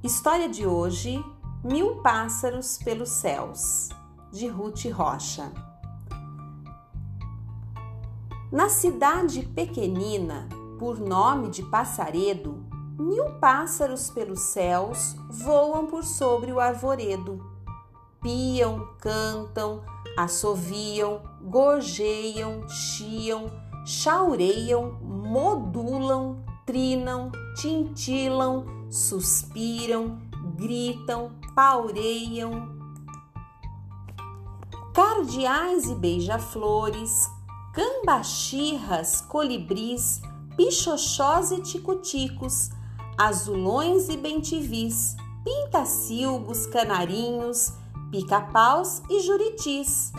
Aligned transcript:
História 0.00 0.48
de 0.48 0.64
hoje: 0.64 1.24
Mil 1.64 1.96
Pássaros 1.96 2.78
pelos 2.78 3.08
Céus, 3.08 3.88
de 4.30 4.46
Ruth 4.46 4.84
Rocha. 4.92 5.50
Na 8.52 8.68
cidade 8.68 9.42
pequenina, 9.42 10.48
por 10.78 11.00
nome 11.00 11.48
de 11.48 11.64
Passaredo, 11.64 12.64
mil 12.96 13.24
pássaros 13.40 14.08
pelos 14.08 14.38
céus 14.38 15.16
voam 15.28 15.86
por 15.86 16.04
sobre 16.04 16.52
o 16.52 16.60
arvoredo. 16.60 17.44
Piam, 18.22 18.94
cantam, 19.00 19.82
assoviam, 20.16 21.20
gorjeiam, 21.42 22.68
chiam, 22.68 23.46
chaureiam, 23.84 24.96
modulam, 25.02 26.44
trinam, 26.64 27.32
tintilam, 27.56 28.77
suspiram, 28.90 30.18
gritam, 30.56 31.32
paureiam. 31.54 32.76
Cardeais 34.94 35.88
e 35.88 35.94
beija-flores, 35.94 37.26
cambachirras, 37.72 39.20
colibris, 39.20 40.20
pichochós 40.56 41.52
e 41.52 41.60
ticuticos, 41.60 42.70
azulões 43.16 44.08
e 44.08 44.16
bentivis, 44.16 45.16
pintacilgos, 45.44 46.66
canarinhos, 46.66 47.72
pica-paus 48.10 49.02
e 49.08 49.20
juritis. 49.20 50.12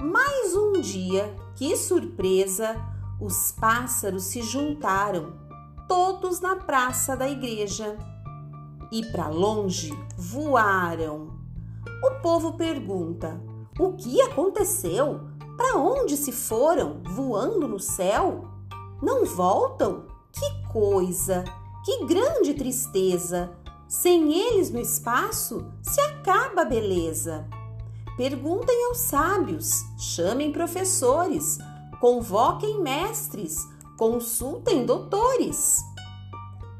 Mais 0.00 0.54
um 0.54 0.80
dia, 0.80 1.34
que 1.56 1.76
surpresa, 1.76 2.76
os 3.20 3.50
pássaros 3.52 4.24
se 4.24 4.42
juntaram 4.42 5.47
todos 5.88 6.40
na 6.40 6.54
praça 6.54 7.16
da 7.16 7.28
igreja. 7.28 7.96
E 8.92 9.04
para 9.06 9.28
longe 9.28 9.92
voaram. 10.16 11.38
O 12.04 12.20
povo 12.22 12.52
pergunta: 12.52 13.42
O 13.80 13.94
que 13.94 14.20
aconteceu? 14.22 15.20
Para 15.56 15.76
onde 15.76 16.16
se 16.16 16.30
foram 16.30 17.02
voando 17.04 17.66
no 17.66 17.80
céu? 17.80 18.44
Não 19.02 19.24
voltam? 19.24 20.06
Que 20.32 20.72
coisa! 20.72 21.44
Que 21.84 22.04
grande 22.04 22.54
tristeza! 22.54 23.50
Sem 23.88 24.34
eles 24.34 24.70
no 24.70 24.78
espaço 24.78 25.66
se 25.82 26.00
acaba 26.02 26.62
a 26.62 26.64
beleza. 26.66 27.48
Perguntem 28.16 28.86
aos 28.86 28.98
sábios, 28.98 29.70
chamem 29.96 30.52
professores, 30.52 31.56
convoquem 32.00 32.82
mestres, 32.82 33.56
consultem 33.96 34.84
doutores. 34.84 35.82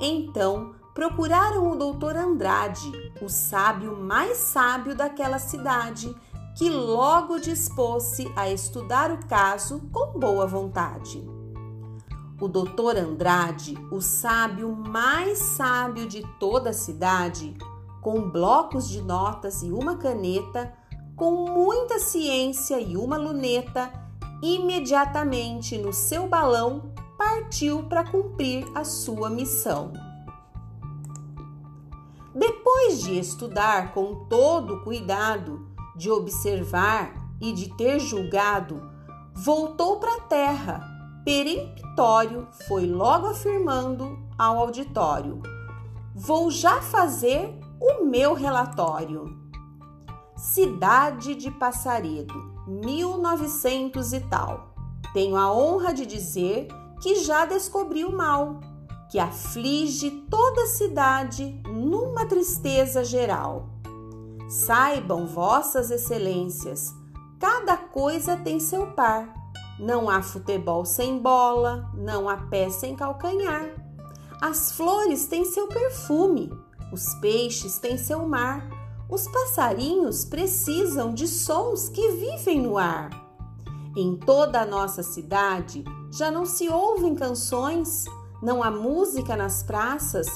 Então 0.00 0.74
procuraram 0.94 1.70
o 1.70 1.76
doutor 1.76 2.16
Andrade, 2.16 2.90
o 3.20 3.28
sábio 3.28 3.96
mais 3.96 4.38
sábio 4.38 4.96
daquela 4.96 5.38
cidade, 5.38 6.14
que 6.56 6.68
logo 6.68 7.38
dispôs-se 7.38 8.30
a 8.34 8.50
estudar 8.50 9.12
o 9.12 9.26
caso 9.26 9.80
com 9.92 10.18
boa 10.18 10.46
vontade. 10.46 11.22
O 12.40 12.48
doutor 12.48 12.96
Andrade, 12.96 13.76
o 13.90 14.00
sábio 14.00 14.74
mais 14.74 15.38
sábio 15.38 16.08
de 16.08 16.22
toda 16.38 16.70
a 16.70 16.74
cidade, 16.74 17.54
com 18.00 18.30
blocos 18.30 18.88
de 18.88 19.02
notas 19.02 19.62
e 19.62 19.70
uma 19.70 19.96
caneta, 19.96 20.72
com 21.14 21.50
muita 21.50 21.98
ciência 21.98 22.80
e 22.80 22.96
uma 22.96 23.18
luneta, 23.18 23.92
imediatamente 24.42 25.76
no 25.76 25.92
seu 25.92 26.26
balão 26.26 26.94
partiu 27.20 27.82
para 27.82 28.02
cumprir 28.02 28.66
a 28.74 28.82
sua 28.82 29.28
missão. 29.28 29.92
Depois 32.34 33.02
de 33.02 33.18
estudar 33.18 33.92
com 33.92 34.24
todo 34.24 34.80
cuidado, 34.80 35.68
de 35.94 36.10
observar 36.10 37.12
e 37.38 37.52
de 37.52 37.76
ter 37.76 37.98
julgado, 37.98 38.90
voltou 39.34 40.00
para 40.00 40.14
a 40.14 40.20
terra. 40.20 40.80
Peremptório 41.22 42.48
foi 42.66 42.86
logo 42.86 43.26
afirmando 43.26 44.18
ao 44.38 44.58
auditório: 44.58 45.42
Vou 46.14 46.50
já 46.50 46.80
fazer 46.80 47.54
o 47.78 48.02
meu 48.02 48.32
relatório. 48.32 49.38
Cidade 50.38 51.34
de 51.34 51.50
Passaredo, 51.50 52.32
1900 52.66 54.14
e 54.14 54.20
tal. 54.20 54.74
Tenho 55.12 55.36
a 55.36 55.52
honra 55.52 55.92
de 55.92 56.06
dizer 56.06 56.68
que 57.00 57.24
já 57.24 57.44
descobri 57.44 58.04
o 58.04 58.16
mal, 58.16 58.60
que 59.10 59.18
aflige 59.18 60.10
toda 60.30 60.62
a 60.62 60.66
cidade 60.66 61.60
numa 61.66 62.26
tristeza 62.26 63.02
geral. 63.04 63.70
Saibam, 64.48 65.26
vossas 65.26 65.90
excelências, 65.90 66.94
cada 67.38 67.76
coisa 67.76 68.36
tem 68.36 68.60
seu 68.60 68.88
par. 68.88 69.32
Não 69.78 70.10
há 70.10 70.22
futebol 70.22 70.84
sem 70.84 71.18
bola, 71.18 71.90
não 71.94 72.28
há 72.28 72.36
pé 72.36 72.68
sem 72.68 72.94
calcanhar. 72.94 73.64
As 74.40 74.72
flores 74.72 75.26
têm 75.26 75.44
seu 75.44 75.66
perfume, 75.66 76.52
os 76.92 77.14
peixes 77.14 77.78
têm 77.78 77.96
seu 77.96 78.26
mar, 78.28 78.68
os 79.08 79.26
passarinhos 79.26 80.24
precisam 80.24 81.12
de 81.12 81.26
sons 81.26 81.88
que 81.88 82.10
vivem 82.12 82.60
no 82.60 82.78
ar. 82.78 83.29
Em 83.96 84.16
toda 84.16 84.60
a 84.60 84.66
nossa 84.66 85.02
cidade 85.02 85.84
já 86.12 86.30
não 86.30 86.46
se 86.46 86.68
ouvem 86.68 87.14
canções, 87.14 88.04
não 88.42 88.62
há 88.62 88.70
música 88.70 89.36
nas 89.36 89.62
praças 89.62 90.26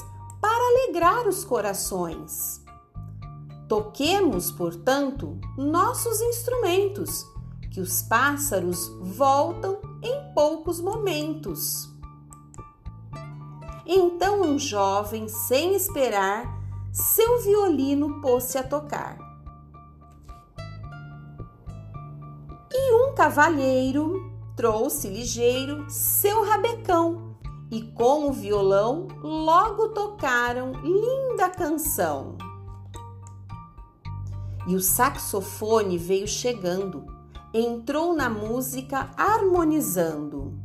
para 0.41 0.83
alegrar 0.83 1.27
os 1.27 1.45
corações. 1.45 2.63
Toquemos, 3.67 4.51
portanto, 4.51 5.39
nossos 5.57 6.21
instrumentos, 6.21 7.25
que 7.71 7.81
os 7.81 8.03
pássaros 8.03 8.89
voltam 9.01 9.79
em 10.03 10.33
poucos 10.33 10.79
momentos. 10.79 11.89
Então 13.85 14.41
um 14.41 14.59
jovem, 14.59 15.27
sem 15.27 15.75
esperar, 15.75 16.45
seu 16.91 17.41
violino 17.41 18.21
pôs-se 18.21 18.57
a 18.57 18.63
tocar. 18.63 19.24
Cavalheiro 23.15 24.29
trouxe 24.57 25.07
ligeiro 25.07 25.89
seu 25.89 26.43
rabecão 26.43 27.35
e 27.71 27.81
com 27.81 28.29
o 28.29 28.33
violão 28.33 29.07
logo 29.23 29.89
tocaram 29.89 30.73
linda 30.83 31.49
canção. 31.49 32.37
E 34.67 34.75
o 34.75 34.81
saxofone 34.81 35.97
veio 35.97 36.27
chegando, 36.27 37.05
entrou 37.53 38.13
na 38.13 38.29
música 38.29 39.09
harmonizando. 39.15 40.59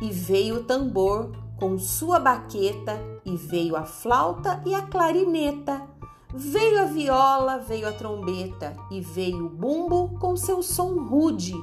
E 0.00 0.10
veio 0.10 0.56
o 0.56 0.64
tambor 0.64 1.32
com 1.58 1.78
sua 1.78 2.18
baqueta, 2.18 2.98
e 3.24 3.36
veio 3.36 3.76
a 3.76 3.84
flauta 3.84 4.62
e 4.64 4.74
a 4.74 4.82
clarineta. 4.82 5.95
Veio 6.38 6.82
a 6.82 6.84
viola, 6.84 7.56
veio 7.56 7.88
a 7.88 7.92
trombeta, 7.92 8.76
e 8.90 9.00
veio 9.00 9.46
o 9.46 9.48
bumbo 9.48 10.18
com 10.18 10.36
seu 10.36 10.62
som 10.62 11.00
rude 11.00 11.54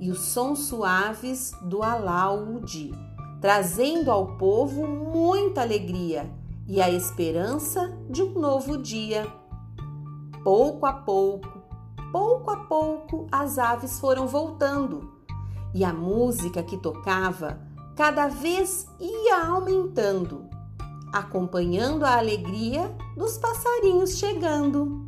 e 0.00 0.10
os 0.10 0.20
sons 0.20 0.60
suaves 0.60 1.52
do 1.60 1.82
alaúde, 1.82 2.92
trazendo 3.42 4.10
ao 4.10 4.38
povo 4.38 4.86
muita 4.86 5.60
alegria 5.60 6.32
e 6.66 6.80
a 6.80 6.90
esperança 6.90 7.94
de 8.08 8.22
um 8.22 8.32
novo 8.40 8.78
dia. 8.78 9.30
Pouco 10.42 10.86
a 10.86 10.94
pouco, 10.94 11.62
pouco 12.10 12.50
a 12.50 12.56
pouco, 12.56 13.26
as 13.30 13.58
aves 13.58 14.00
foram 14.00 14.26
voltando 14.26 15.12
e 15.74 15.84
a 15.84 15.92
música 15.92 16.62
que 16.62 16.78
tocava 16.78 17.60
cada 17.94 18.28
vez 18.28 18.86
ia 18.98 19.46
aumentando, 19.46 20.48
acompanhando 21.12 22.04
a 22.04 22.16
alegria 22.16 22.94
dos 23.16 23.38
passarinhos 23.38 24.18
chegando. 24.18 25.06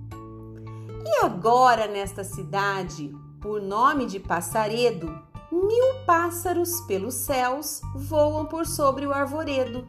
E 1.04 1.24
agora, 1.24 1.86
nesta 1.86 2.24
cidade, 2.24 3.14
por 3.40 3.62
nome 3.62 4.06
de 4.06 4.20
passaredo, 4.20 5.06
mil 5.50 5.94
pássaros 6.06 6.80
pelos 6.82 7.14
céus 7.14 7.80
voam 7.94 8.46
por 8.46 8.66
sobre 8.66 9.06
o 9.06 9.12
arvoredo. 9.12 9.86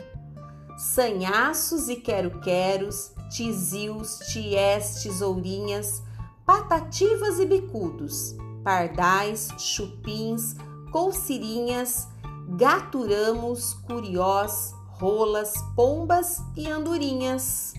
Sanhaços 0.77 1.89
e 1.89 1.97
quero-queros, 1.97 3.11
tizios, 3.29 4.19
ties, 4.31 5.03
tesourinhas, 5.03 6.01
patativas 6.45 7.39
e 7.39 7.45
bicudos, 7.45 8.35
pardais, 8.63 9.50
chupins, 9.57 10.56
coucirinhas, 10.91 12.07
gaturamos, 12.50 13.73
curiós, 13.85 14.73
rolas, 14.99 15.53
pombas 15.75 16.43
e 16.55 16.67
andorinhas. 16.67 17.73